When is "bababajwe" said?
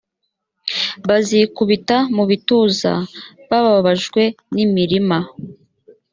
3.49-4.21